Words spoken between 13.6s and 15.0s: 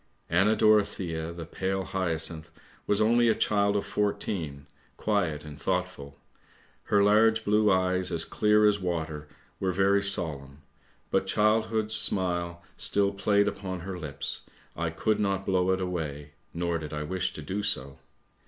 her lips, I